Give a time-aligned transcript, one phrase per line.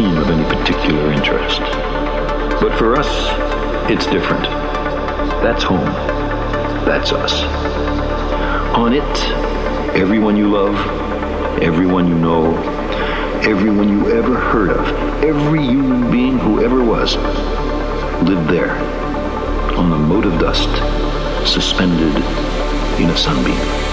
[0.00, 1.60] seem of any particular interest.
[2.58, 3.10] But for us,
[3.90, 4.44] it's different.
[5.44, 5.84] That's home.
[6.86, 7.42] That's us.
[8.74, 9.16] On it,
[9.94, 10.74] everyone you love,
[11.60, 12.56] everyone you know,
[13.42, 14.86] everyone you ever heard of,
[15.22, 17.16] every human being who ever was,
[18.26, 18.72] lived there,
[19.76, 20.70] on a mote of dust,
[21.46, 22.16] suspended
[22.98, 23.89] in a sunbeam.